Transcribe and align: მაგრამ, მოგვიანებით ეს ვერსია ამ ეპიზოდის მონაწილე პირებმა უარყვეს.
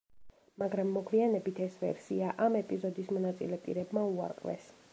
მაგრამ, 0.61 0.87
მოგვიანებით 0.93 1.61
ეს 1.65 1.75
ვერსია 1.83 2.31
ამ 2.45 2.57
ეპიზოდის 2.61 3.11
მონაწილე 3.17 3.61
პირებმა 3.67 4.07
უარყვეს. 4.17 4.71